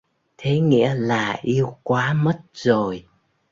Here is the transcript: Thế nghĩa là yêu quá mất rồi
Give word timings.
Thế 0.37 0.59
nghĩa 0.59 0.93
là 0.95 1.39
yêu 1.43 1.77
quá 1.83 2.13
mất 2.13 2.41
rồi 2.53 3.05